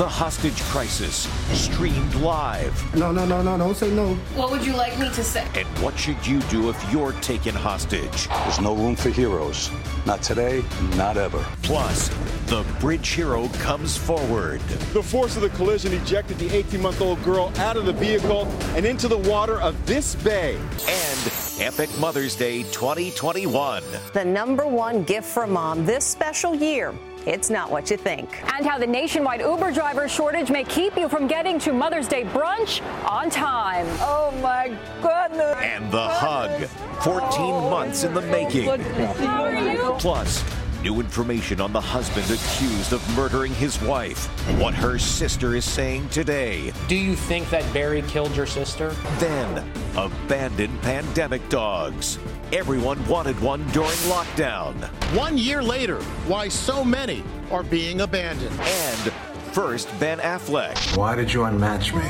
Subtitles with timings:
[0.00, 2.96] the hostage crisis streamed live.
[2.96, 4.14] No, no, no, no, don't say no.
[4.34, 5.46] What would you like me to say?
[5.54, 8.26] And what should you do if you're taken hostage?
[8.28, 9.70] There's no room for heroes.
[10.06, 10.64] Not today,
[10.96, 11.44] not ever.
[11.60, 12.08] Plus,
[12.46, 14.62] the bridge hero comes forward.
[14.94, 18.46] The force of the collision ejected the 18 month old girl out of the vehicle
[18.74, 20.56] and into the water of this bay.
[20.88, 23.82] And Epic Mother's Day 2021.
[24.14, 26.94] The number one gift for mom this special year.
[27.26, 28.42] It's not what you think.
[28.54, 32.24] And how the nationwide Uber driver shortage may keep you from getting to Mother's Day
[32.24, 33.86] brunch on time.
[34.00, 34.68] Oh my
[35.02, 35.56] goodness.
[35.60, 36.62] And the hug.
[37.02, 38.68] 14 months in the making.
[38.68, 39.94] How are you?
[39.98, 40.44] Plus,
[40.82, 44.26] new information on the husband accused of murdering his wife.
[44.58, 46.72] What her sister is saying today.
[46.88, 48.90] Do you think that Barry killed your sister?
[49.18, 52.18] Then, abandoned pandemic dogs.
[52.52, 54.74] Everyone wanted one during lockdown.
[55.16, 58.58] One year later, why so many are being abandoned.
[58.58, 59.12] And
[59.52, 60.96] first, Ben Affleck.
[60.96, 62.02] Why did you unmatch me?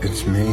[0.00, 0.44] It's me.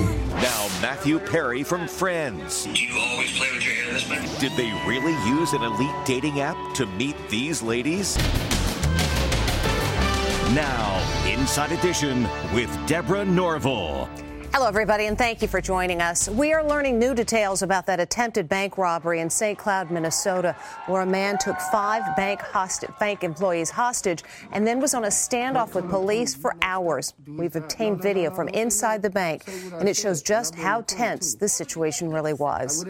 [0.41, 2.65] Now, Matthew Perry from Friends.
[2.65, 4.39] You always play with your hair this big?
[4.39, 8.17] Did they really use an elite dating app to meet these ladies?
[10.55, 14.09] Now, Inside Edition with Deborah Norville.
[14.51, 16.27] Hello, everybody, and thank you for joining us.
[16.27, 19.57] We are learning new details about that attempted bank robbery in St.
[19.57, 20.55] Cloud, Minnesota,
[20.87, 25.09] where a man took five bank, hosti- bank employees hostage and then was on a
[25.09, 27.13] standoff with police for hours.
[27.27, 29.43] We've obtained video from inside the bank,
[29.73, 32.83] and it shows just how tense the situation really was.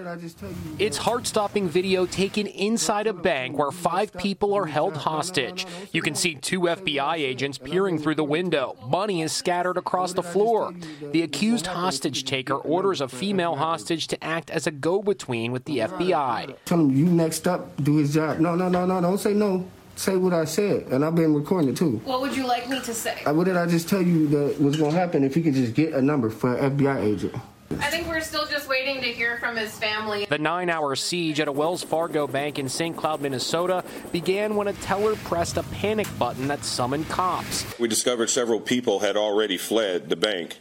[0.79, 5.67] It's heart stopping video taken inside a bank where five people are held hostage.
[5.91, 8.77] You can see two FBI agents peering through the window.
[8.87, 10.73] Money is scattered across the floor.
[11.11, 15.65] The accused hostage taker orders a female hostage to act as a go between with
[15.65, 16.55] the FBI.
[16.65, 18.39] Tell him you next up, do his job.
[18.39, 19.65] No, no, no, no, don't say no.
[19.95, 21.97] Say what I said, and I've been recording it too.
[22.05, 23.21] What would you like me to say?
[23.25, 25.73] Uh, What did I just tell you that was gonna happen if he could just
[25.73, 27.35] get a number for an FBI agent?
[27.81, 30.25] I think we're still just waiting to hear from his family.
[30.27, 32.95] The nine hour siege at a Wells Fargo bank in St.
[32.97, 37.65] Cloud, Minnesota began when a teller pressed a panic button that summoned cops.
[37.77, 40.57] We discovered several people had already fled the bank,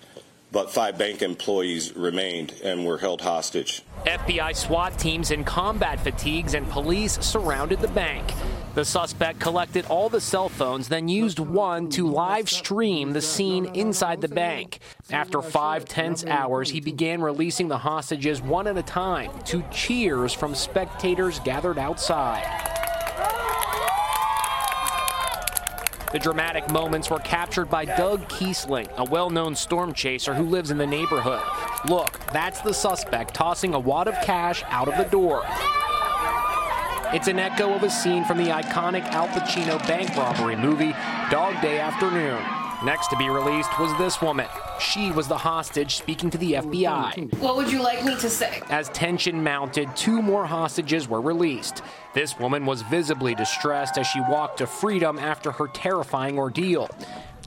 [0.50, 3.82] but five bank employees remained and were held hostage.
[4.04, 8.32] FBI SWAT teams in combat fatigues and police surrounded the bank.
[8.74, 13.66] The suspect collected all the cell phones, then used one to live stream the scene
[13.74, 14.78] inside the bank.
[15.10, 20.32] After five tense hours, he began releasing the hostages one at a time to cheers
[20.32, 22.67] from spectators gathered outside.
[26.10, 30.70] The dramatic moments were captured by Doug Kiesling, a well known storm chaser who lives
[30.70, 31.42] in the neighborhood.
[31.86, 35.42] Look, that's the suspect tossing a wad of cash out of the door.
[37.12, 40.94] It's an echo of a scene from the iconic Al Pacino bank robbery movie,
[41.30, 42.57] Dog Day Afternoon.
[42.84, 44.46] Next to be released was this woman.
[44.78, 47.36] She was the hostage speaking to the FBI.
[47.40, 48.62] What would you like me to say?
[48.70, 51.82] As tension mounted, two more hostages were released.
[52.14, 56.88] This woman was visibly distressed as she walked to freedom after her terrifying ordeal.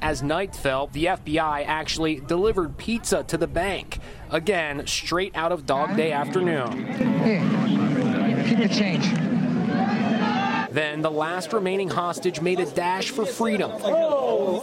[0.02, 4.00] As night fell, the FBI actually delivered pizza to the bank.
[4.31, 6.88] Again, straight out of Dog Day Afternoon.
[7.24, 9.31] Here, keep the change.
[10.71, 13.71] Then the last remaining hostage made a dash for freedom,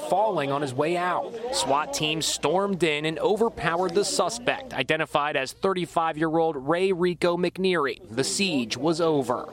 [0.09, 1.35] falling on his way out.
[1.53, 7.37] SWAT teams stormed in and overpowered the suspect, identified as 35 year old Ray Rico
[7.37, 8.01] McNeary.
[8.11, 9.51] The siege was over.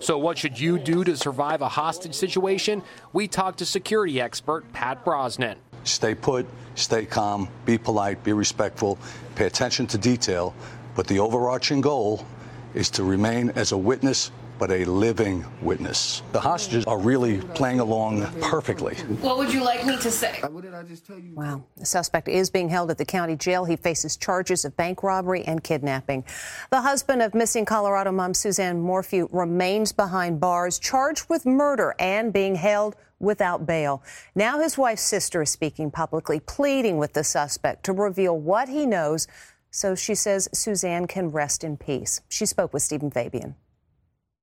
[0.00, 2.82] So, what should you do to survive a hostage situation?
[3.12, 5.58] We talked to security expert Pat Brosnan.
[5.84, 6.44] Stay put,
[6.74, 8.98] stay calm, be polite, be respectful,
[9.36, 10.56] pay attention to detail,
[10.96, 12.26] but the overarching goal
[12.74, 14.32] is to remain as a witness
[14.66, 16.22] but a living witness.
[16.32, 18.94] The hostages are really playing along perfectly.
[19.20, 20.40] What would you like me to say?
[20.40, 21.34] What did I just tell you?
[21.34, 21.64] Wow.
[21.76, 23.66] The suspect is being held at the county jail.
[23.66, 26.24] He faces charges of bank robbery and kidnapping.
[26.70, 32.32] The husband of missing Colorado mom Suzanne Morphew remains behind bars, charged with murder and
[32.32, 34.02] being held without bail.
[34.34, 38.86] Now his wife's sister is speaking publicly, pleading with the suspect to reveal what he
[38.86, 39.28] knows
[39.70, 42.20] so she says Suzanne can rest in peace.
[42.30, 43.56] She spoke with Stephen Fabian.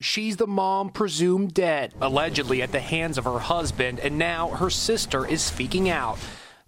[0.01, 4.71] She's the mom presumed dead, allegedly at the hands of her husband, and now her
[4.71, 6.18] sister is speaking out.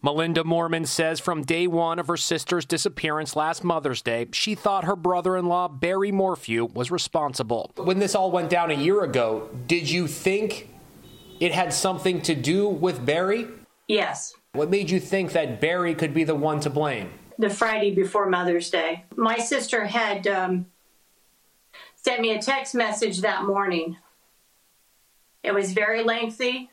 [0.03, 4.83] Melinda Moorman says from day one of her sister's disappearance last Mother's Day, she thought
[4.83, 7.71] her brother in law, Barry Morphew, was responsible.
[7.77, 10.69] When this all went down a year ago, did you think
[11.39, 13.47] it had something to do with Barry?
[13.88, 14.35] Yes.
[14.51, 17.09] What made you think that Barry could be the one to blame?
[17.39, 19.06] The Friday before Mother's Day.
[19.15, 20.68] My sister had um,
[22.04, 23.98] sent me a text message that morning.
[25.44, 26.70] It was very lengthy.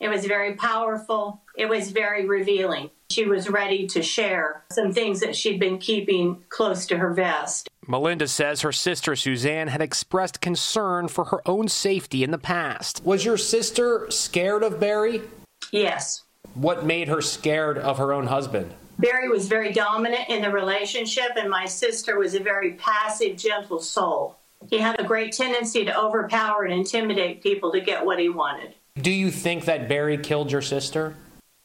[0.00, 1.42] It was very powerful.
[1.56, 2.90] It was very revealing.
[3.10, 7.68] She was ready to share some things that she'd been keeping close to her vest.
[7.86, 13.02] Melinda says her sister Suzanne had expressed concern for her own safety in the past.
[13.04, 15.22] Was your sister scared of Barry?
[15.70, 16.22] Yes.
[16.54, 18.74] What made her scared of her own husband?
[18.98, 23.80] Barry was very dominant in the relationship, and my sister was a very passive, gentle
[23.80, 24.36] soul.
[24.70, 28.74] He had a great tendency to overpower and intimidate people to get what he wanted.
[29.00, 31.16] Do you think that Barry killed your sister?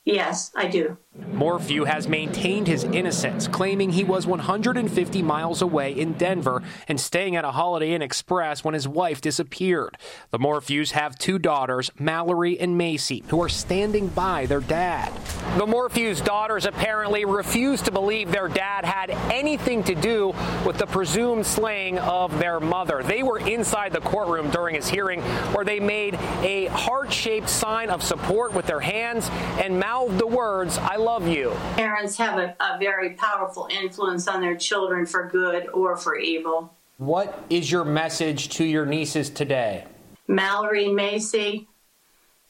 [0.05, 0.97] Yes, I do.
[1.27, 7.35] Morphew has maintained his innocence, claiming he was 150 miles away in Denver and staying
[7.35, 9.97] at a Holiday Inn Express when his wife disappeared.
[10.31, 15.13] The Morphews have two daughters, Mallory and Macy, who are standing by their dad.
[15.57, 20.33] The Morphews' daughters apparently refuse to believe their dad had anything to do
[20.65, 23.03] with the presumed slaying of their mother.
[23.03, 25.21] They were inside the courtroom during his hearing
[25.53, 29.29] where they made a heart shaped sign of support with their hands
[29.59, 31.51] and mouthed the words, I love you.
[31.75, 36.73] Parents have a, a very powerful influence on their children for good or for evil.
[36.97, 39.85] What is your message to your nieces today?
[40.27, 41.67] Mallory Macy,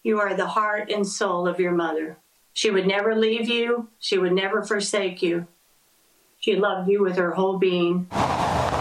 [0.04, 2.18] you are the heart and soul of your mother.
[2.54, 5.48] She would never leave you, she would never forsake you.
[6.42, 8.08] She loved you with her whole being.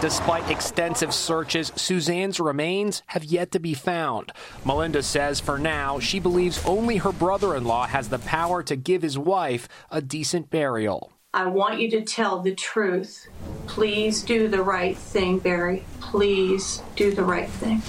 [0.01, 4.31] Despite extensive searches, Suzanne's remains have yet to be found.
[4.63, 8.77] Melinda says for now, she believes only her brother in law has the power to
[8.77, 11.11] give his wife a decent burial.
[11.33, 13.27] I want you to tell the truth.
[13.67, 15.83] Please do the right thing, Barry.
[15.99, 17.81] Please do the right thing.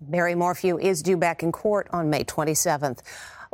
[0.00, 3.00] Barry Morphew is due back in court on May 27th.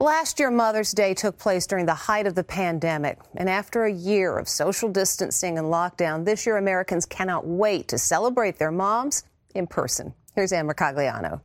[0.00, 3.19] Last year, Mother's Day took place during the height of the pandemic.
[3.35, 7.99] And after a year of social distancing and lockdown, this year Americans cannot wait to
[7.99, 9.25] celebrate their moms
[9.56, 10.15] in person.
[10.37, 11.41] Here's Ann Mercogliano.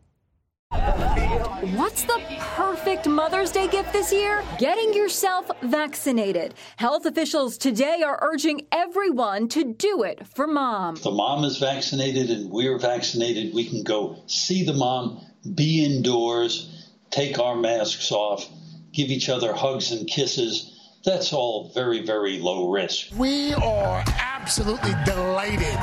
[1.75, 4.44] What's the perfect Mother's Day gift this year?
[4.59, 6.53] Getting yourself vaccinated.
[6.75, 10.95] Health officials today are urging everyone to do it for mom.
[10.95, 15.83] If the mom is vaccinated and we're vaccinated, we can go see the mom, be
[15.83, 16.69] indoors,
[17.13, 18.50] take our masks off,
[18.92, 20.71] give each other hugs and kisses.
[21.06, 23.07] That's all very, very low risk.
[23.15, 24.04] We are
[24.43, 25.79] absolutely delighted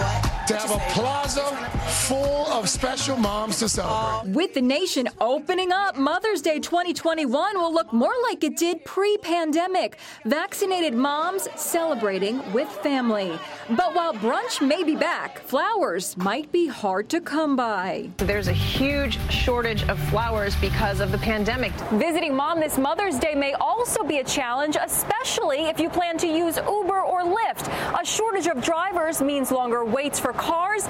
[0.47, 1.41] to have a plaza
[2.11, 4.31] full of special moms to celebrate.
[4.31, 4.35] Oh.
[4.35, 9.17] With the nation opening up, Mother's Day 2021 will look more like it did pre
[9.19, 9.97] pandemic.
[10.27, 13.33] Vaccinated moms celebrating with family.
[13.71, 18.11] But while brunch may be back, flowers might be hard to come by.
[18.19, 21.73] There's a huge shortage of flowers because of the pandemic.
[21.93, 26.27] Visiting mom this Mother's Day may also be a challenge, especially if you plan to
[26.27, 26.90] use Uber
[27.21, 27.69] or Lyft.
[28.01, 30.85] A shortage of drivers means longer waits for cars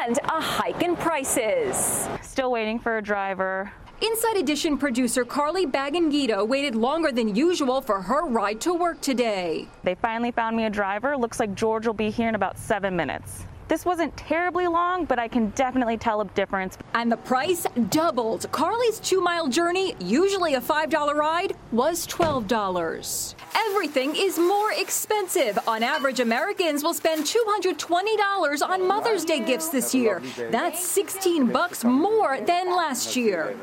[0.00, 2.08] and a hike in prices.
[2.22, 3.72] Still waiting for a driver.
[4.02, 9.68] Inside Edition producer Carly Bagangito waited longer than usual for her ride to work today.
[9.84, 11.16] They finally found me a driver.
[11.16, 13.46] Looks like George will be here in about seven minutes.
[13.68, 16.78] This wasn't terribly long, but I can definitely tell a difference.
[16.94, 18.46] And the price doubled.
[18.52, 23.34] Carly's two mile journey, usually a $5 ride, was $12.
[23.56, 25.58] Everything is more expensive.
[25.66, 30.22] On average, Americans will spend $220 on Mother's Day gifts this year.
[30.50, 33.56] That's 16 bucks more than last year.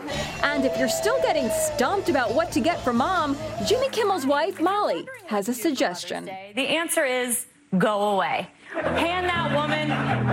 [0.43, 4.59] And if you're still getting stumped about what to get for mom, Jimmy Kimmel's wife,
[4.59, 6.25] Molly, has a suggestion.
[6.25, 7.45] The answer is
[7.77, 8.49] go away.
[8.73, 9.87] Hand that woman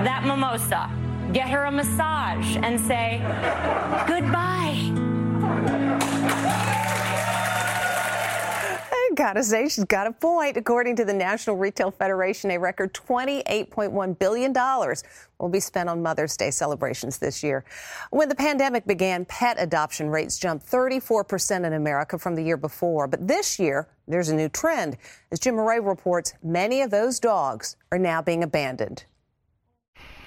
[0.05, 0.91] that mimosa.
[1.33, 3.21] Get her a massage and say
[4.09, 4.61] goodbye.
[9.17, 10.57] Gotta say, she's got a point.
[10.57, 14.53] According to the National Retail Federation, a record $28.1 billion
[15.39, 17.65] will be spent on Mother's Day celebrations this year.
[18.11, 23.09] When the pandemic began, pet adoption rates jumped 34% in America from the year before.
[23.09, 24.97] But this year, there's a new trend.
[25.33, 29.05] As Jim Moret reports, many of those dogs are now being abandoned.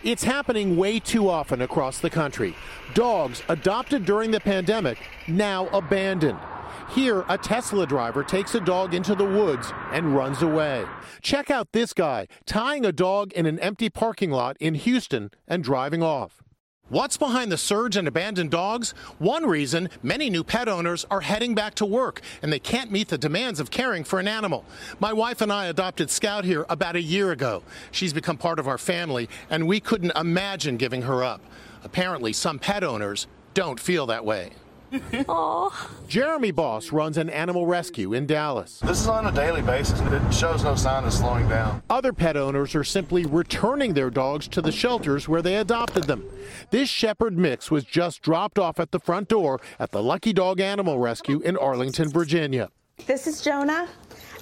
[0.03, 2.53] It's happening way too often across the country.
[2.93, 4.97] Dogs adopted during the pandemic
[5.29, 6.39] now abandoned.
[6.89, 10.85] Here, a Tesla driver takes a dog into the woods and runs away.
[11.21, 15.63] Check out this guy tying a dog in an empty parking lot in Houston and
[15.63, 16.43] driving off.
[16.89, 18.91] What's behind the surge in abandoned dogs?
[19.17, 23.07] One reason many new pet owners are heading back to work and they can't meet
[23.07, 24.65] the demands of caring for an animal.
[24.99, 27.63] My wife and I adopted Scout here about a year ago.
[27.91, 31.41] She's become part of our family and we couldn't imagine giving her up.
[31.83, 34.51] Apparently, some pet owners don't feel that way.
[36.07, 38.79] Jeremy Boss runs an animal rescue in Dallas.
[38.79, 41.81] This is on a daily basis, and it shows no sign of slowing down.
[41.89, 46.23] Other pet owners are simply returning their dogs to the shelters where they adopted them.
[46.69, 50.59] This Shepherd mix was just dropped off at the front door at the Lucky Dog
[50.59, 52.69] Animal Rescue in Arlington, Virginia.
[53.07, 53.87] This is Jonah.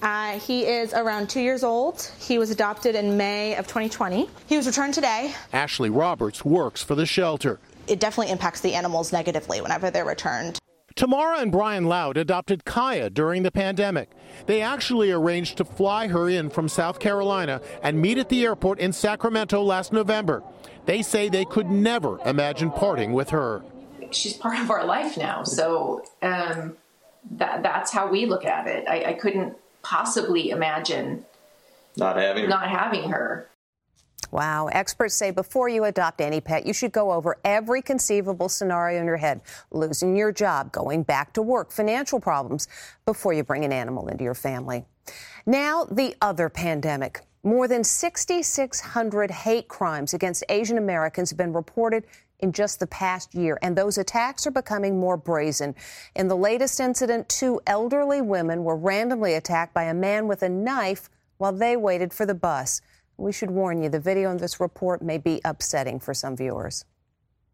[0.01, 2.12] Uh, he is around two years old.
[2.20, 4.27] He was adopted in May of 2020.
[4.48, 5.34] He was returned today.
[5.53, 7.60] Ashley Roberts works for the shelter.
[7.88, 10.60] It definitely impacts the animals negatively whenever they're returned.
[10.96, 14.10] Tamara and Brian Loud adopted Kaya during the pandemic.
[14.46, 18.80] They actually arranged to fly her in from South Carolina and meet at the airport
[18.80, 20.44] in Sacramento last November.
[20.86, 23.64] They say they could never imagine parting with her.
[24.12, 26.76] She's part of our life now, so um,
[27.32, 28.86] that, that's how we look at it.
[28.88, 31.26] I, I couldn't possibly imagine
[31.96, 32.50] not having her.
[32.50, 33.48] not having her.
[34.32, 34.68] Wow.
[34.72, 39.06] Experts say before you adopt any pet, you should go over every conceivable scenario in
[39.06, 42.68] your head losing your job, going back to work, financial problems
[43.06, 44.86] before you bring an animal into your family.
[45.46, 47.22] Now, the other pandemic.
[47.44, 52.06] More than 6,600 hate crimes against Asian Americans have been reported
[52.40, 55.76] in just the past year, and those attacks are becoming more brazen.
[56.16, 60.50] In the latest incident, two elderly women were randomly attacked by a man with a
[60.50, 62.82] knife while they waited for the bus.
[63.22, 66.86] We should warn you, the video in this report may be upsetting for some viewers.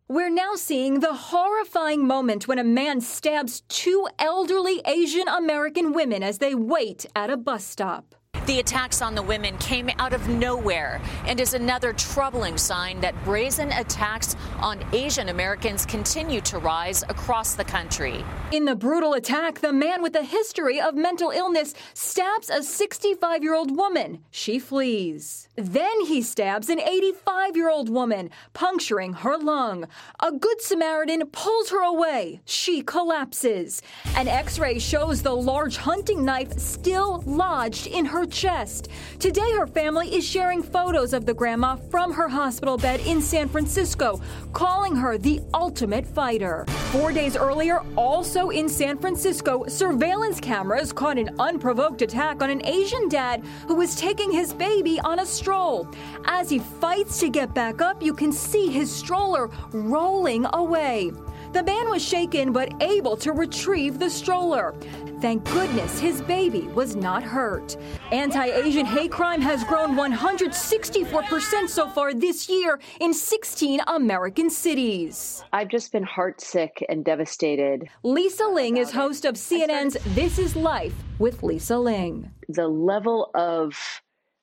[0.07, 6.23] We're now seeing the horrifying moment when a man stabs two elderly Asian American women
[6.23, 8.15] as they wait at a bus stop.
[8.47, 13.13] The attacks on the women came out of nowhere and is another troubling sign that
[13.25, 18.23] brazen attacks on Asian Americans continue to rise across the country.
[18.53, 23.43] In the brutal attack, the man with a history of mental illness stabs a 65
[23.43, 24.23] year old woman.
[24.31, 25.49] She flees.
[25.57, 29.87] Then he stabs an 85 year old woman, puncturing her lung.
[30.21, 32.39] A Good Samaritan pulls her away.
[32.45, 33.81] She collapses.
[34.15, 38.89] An x ray shows the large hunting knife still lodged in her chest.
[39.19, 43.49] Today, her family is sharing photos of the grandma from her hospital bed in San
[43.49, 44.21] Francisco,
[44.53, 46.65] calling her the ultimate fighter.
[46.91, 52.63] Four days earlier, also in San Francisco, surveillance cameras caught an unprovoked attack on an
[52.65, 55.87] Asian dad who was taking his baby on a stroll.
[56.25, 61.11] As he fights to get back up, you can see his stroller rolling away.
[61.53, 64.75] The man was shaken but able to retrieve the stroller.
[65.19, 67.75] Thank goodness his baby was not hurt.
[68.11, 75.43] Anti Asian hate crime has grown 164% so far this year in 16 American cities.
[75.51, 77.89] I've just been heartsick and devastated.
[78.03, 82.29] Lisa Ling is host of CNN's This Is Life with Lisa Ling.
[82.49, 83.75] The level of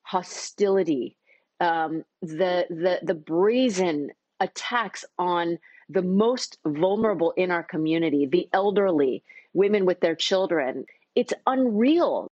[0.01, 1.15] hostility,
[1.61, 4.09] um, the, the, the brazen
[4.41, 9.23] attacks on the most vulnerable in our community, the elderly,
[9.55, 10.85] women with their children.
[11.15, 12.27] It's unreal.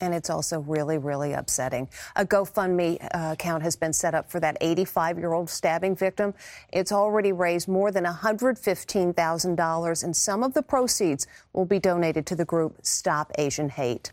[0.00, 1.88] And it's also really, really upsetting.
[2.16, 6.34] A GoFundMe uh, account has been set up for that 85 year old stabbing victim.
[6.72, 12.34] It's already raised more than $115,000, and some of the proceeds will be donated to
[12.34, 14.10] the group Stop Asian Hate.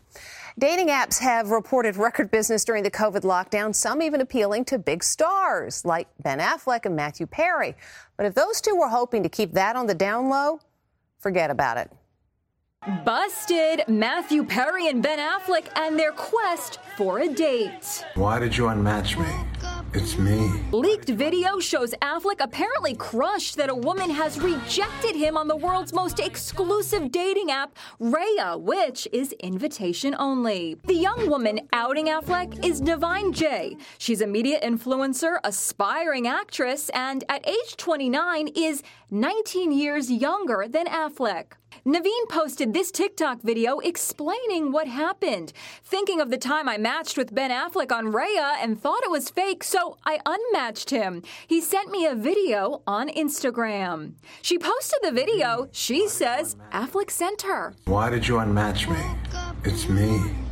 [0.60, 5.02] Dating apps have reported record business during the COVID lockdown, some even appealing to big
[5.02, 7.74] stars like Ben Affleck and Matthew Perry.
[8.16, 10.60] But if those two were hoping to keep that on the down low,
[11.20, 11.90] forget about it.
[13.04, 13.84] Busted!
[13.88, 18.04] Matthew Perry and Ben Affleck and their quest for a date.
[18.14, 19.59] Why did you unmatch me?
[19.92, 20.52] It's me.
[20.70, 25.92] Leaked video shows Affleck apparently crushed that a woman has rejected him on the world's
[25.92, 30.76] most exclusive dating app, Raya, which is invitation only.
[30.84, 33.76] The young woman outing Affleck is Nivine Jay.
[33.98, 40.86] She's a media influencer, aspiring actress, and at age 29 is 19 years younger than
[40.86, 41.54] Affleck.
[41.86, 45.52] Nivine posted this TikTok video explaining what happened.
[45.82, 49.30] Thinking of the time I matched with Ben Affleck on Raya and thought it was
[49.30, 51.22] fake, so I unmatched him.
[51.46, 54.12] He sent me a video on Instagram.
[54.42, 55.68] She posted the video.
[55.72, 57.74] She says Affleck sent her.
[57.86, 59.00] Why did you unmatch me?
[59.64, 60.49] It's me.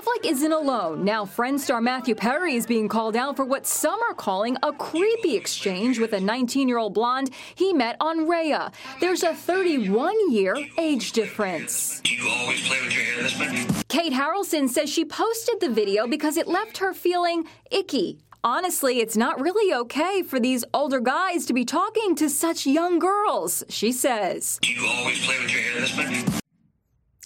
[0.00, 1.04] Affleck isn't alone.
[1.04, 4.72] Now, friend star Matthew Perry is being called out for what some are calling a
[4.72, 8.72] creepy exchange with a 19 year old blonde he met on Raya.
[9.00, 12.00] There's a 31 year age difference.
[12.00, 13.88] Do you always play with your hair this much?
[13.88, 18.20] Kate Haralson says she posted the video because it left her feeling icky.
[18.42, 22.98] Honestly, it's not really okay for these older guys to be talking to such young
[22.98, 24.58] girls, she says.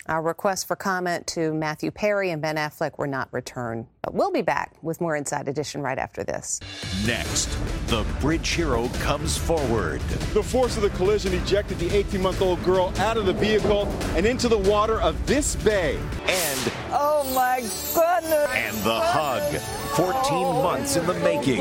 [0.06, 3.86] Our requests for comment to Matthew Perry and Ben Affleck were not returned.
[4.02, 6.60] But we'll be back with more Inside Edition right after this.
[7.06, 7.46] Next,
[7.86, 10.02] the bridge hero comes forward.
[10.34, 13.86] The force of the collision ejected the 18 month old girl out of the vehicle
[14.14, 15.96] and into the water of this bay.
[16.26, 17.60] And Oh my
[17.94, 18.50] goodness.
[18.52, 19.54] and the hug.
[19.96, 21.56] 14 months in the making.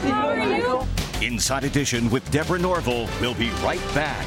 [0.00, 1.26] How are you?
[1.26, 3.08] Inside Edition with Deborah Norville.
[3.22, 4.26] We'll be right back.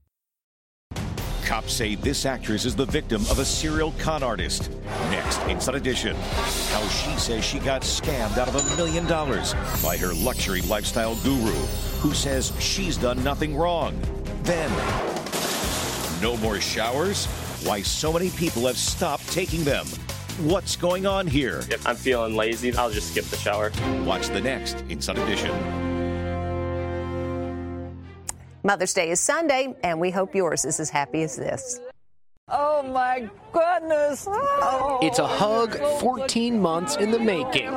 [1.51, 4.71] Cops say this actress is the victim of a serial con artist.
[5.09, 9.53] Next, Inside Edition, how she says she got scammed out of a million dollars
[9.83, 11.51] by her luxury lifestyle guru,
[11.99, 13.99] who says she's done nothing wrong.
[14.43, 14.71] Then,
[16.21, 17.25] no more showers?
[17.65, 19.85] Why so many people have stopped taking them?
[20.43, 21.65] What's going on here?
[21.69, 23.73] If I'm feeling lazy, I'll just skip the shower.
[24.05, 25.80] Watch the next Inside Edition.
[28.63, 31.79] Mother's Day is Sunday, and we hope yours is as happy as this.
[32.47, 34.25] Oh my goodness.
[34.27, 34.99] Oh.
[35.01, 37.69] It's a hug 14 months in the making.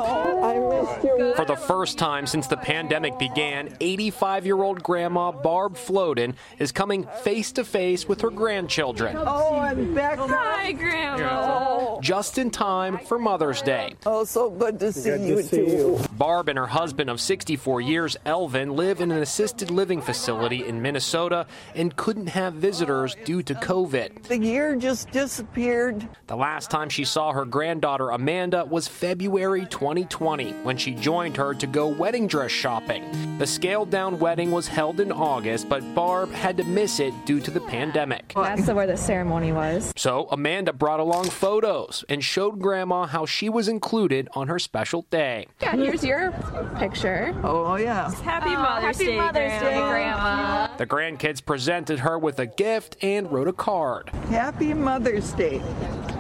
[0.84, 6.72] For the first time since the pandemic began, 85 year old grandma Barb Floden is
[6.72, 9.16] coming face to face with her grandchildren.
[9.18, 10.26] Oh, and Becca.
[10.28, 12.00] Hi, Grandma.
[12.00, 13.94] Just in time for Mother's Day.
[14.04, 16.00] Oh, so good to see you too.
[16.12, 20.82] Barb and her husband of 64 years, Elvin, live in an assisted living facility in
[20.82, 24.24] Minnesota and couldn't have visitors due to COVID.
[24.24, 26.06] The year just disappeared.
[26.26, 31.54] The last time she saw her granddaughter Amanda was February 2020 when she joined her
[31.54, 33.04] to go wedding dress shopping.
[33.38, 37.40] The scaled down wedding was held in August, but Barb had to miss it due
[37.40, 38.32] to the pandemic.
[38.34, 39.92] That's where the ceremony was.
[39.96, 45.02] So Amanda brought along photos and showed Grandma how she was included on her special
[45.10, 45.46] day.
[45.60, 46.32] Yeah, here's your
[46.78, 47.34] picture.
[47.42, 48.10] Oh, oh yeah.
[48.22, 50.76] Happy Oh, Mother's happy Day, Mother's Day, Grandma.
[50.76, 54.08] The grandkids presented her with a gift and wrote a card.
[54.28, 55.60] Happy Mother's Day.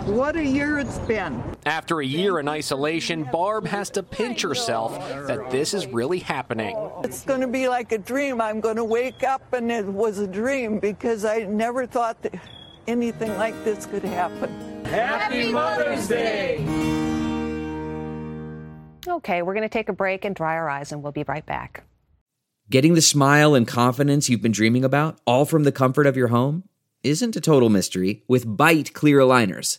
[0.06, 1.42] What a year it's been.
[1.64, 6.76] After a year in isolation, Barb has to pinch herself that this is really happening.
[7.02, 8.38] It's going to be like a dream.
[8.38, 12.34] I'm going to wake up and it was a dream because I never thought that
[12.86, 14.84] anything like this could happen.
[14.84, 16.58] Happy Mother's Day.
[19.08, 21.44] Okay, we're going to take a break and dry our eyes, and we'll be right
[21.44, 21.84] back.
[22.70, 26.28] Getting the smile and confidence you've been dreaming about, all from the comfort of your
[26.28, 26.64] home,
[27.02, 29.78] isn't a total mystery with Byte Clear Aligners.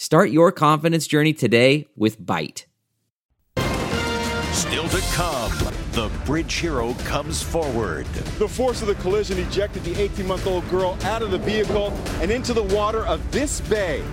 [0.00, 2.66] Start your confidence journey today with Byte.
[4.52, 5.50] Still to come,
[5.90, 8.06] the bridge hero comes forward.
[8.38, 11.90] The force of the collision ejected the 18 month old girl out of the vehicle
[12.20, 14.04] and into the water of this bay.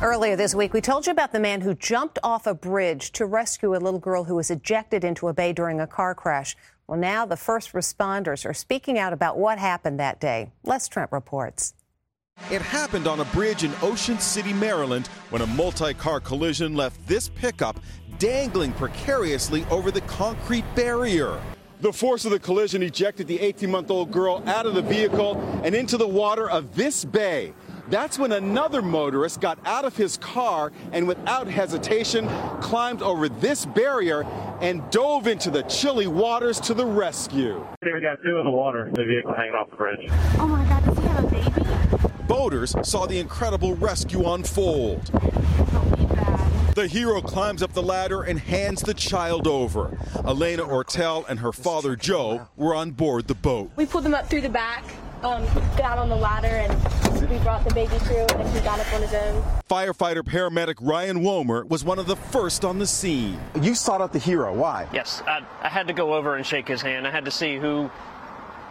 [0.00, 3.26] Earlier this week, we told you about the man who jumped off a bridge to
[3.26, 6.56] rescue a little girl who was ejected into a bay during a car crash.
[6.86, 10.52] Well, now the first responders are speaking out about what happened that day.
[10.62, 11.74] Les Trent reports.
[12.48, 17.04] It happened on a bridge in Ocean City, Maryland, when a multi car collision left
[17.08, 17.80] this pickup
[18.20, 21.40] dangling precariously over the concrete barrier.
[21.80, 25.40] The force of the collision ejected the 18 month old girl out of the vehicle
[25.64, 27.52] and into the water of this bay.
[27.90, 32.28] That's when another motorist got out of his car and without hesitation
[32.60, 34.24] climbed over this barrier
[34.60, 37.66] and dove into the chilly waters to the rescue.
[37.80, 40.06] We got two in the water, the vehicle hanging off the bridge.
[40.38, 42.24] Oh my God, does he have a baby?
[42.26, 45.06] Boaters saw the incredible rescue unfold.
[46.74, 49.98] The hero climbs up the ladder and hands the child over.
[50.26, 53.70] Elena Ortel and her father Joe were on board the boat.
[53.76, 54.84] We pulled them up through the back,
[55.22, 55.44] um,
[55.76, 59.02] got on the ladder, and we brought the baby through, and he got up on
[59.02, 59.42] his own.
[59.68, 63.38] Firefighter paramedic Ryan Womer was one of the first on the scene.
[63.60, 64.54] You sought out the hero.
[64.54, 64.88] Why?
[64.92, 67.06] Yes, I, I had to go over and shake his hand.
[67.06, 67.90] I had to see who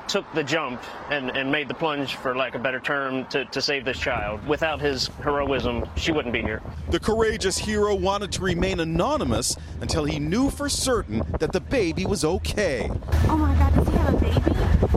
[0.08, 3.44] took the jump and, and made the plunge, for lack of a better term, to,
[3.46, 4.46] to save this child.
[4.48, 6.62] Without his heroism, she wouldn't be here.
[6.90, 12.06] The courageous hero wanted to remain anonymous until he knew for certain that the baby
[12.06, 12.90] was okay.
[13.28, 14.97] Oh my God, does he have a baby?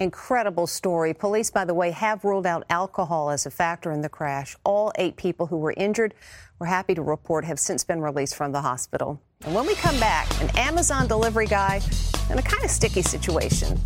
[0.00, 1.12] Incredible story.
[1.12, 4.56] Police, by the way, have ruled out alcohol as a factor in the crash.
[4.64, 6.14] All eight people who were injured,
[6.58, 9.20] we're happy to report, have since been released from the hospital.
[9.44, 11.82] And when we come back, an Amazon delivery guy
[12.30, 13.78] in a kind of sticky situation.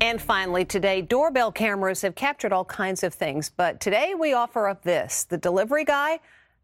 [0.00, 3.50] And finally, today, doorbell cameras have captured all kinds of things.
[3.50, 6.20] But today, we offer up this the delivery guy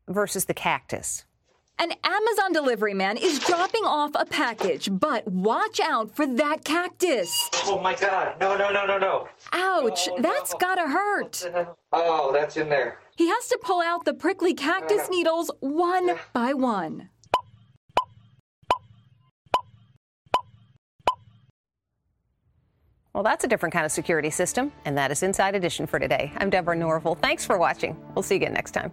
[0.08, 1.24] versus the cactus.
[1.78, 7.50] An Amazon delivery man is dropping off a package, but watch out for that cactus.
[7.66, 8.34] Oh my God.
[8.40, 9.28] No, no, no, no, no.
[9.52, 10.58] Ouch, Oh, that's no.
[10.58, 11.44] gotta hurt.
[11.54, 13.00] Oh, oh, that's in there.
[13.16, 17.10] He has to pull out the prickly cactus needles one by one.
[23.12, 26.32] Well, that's a different kind of security system, and that is Inside Edition for today.
[26.36, 27.14] I'm Deborah Norville.
[27.14, 27.96] Thanks for watching.
[28.14, 28.92] We'll see you again next time.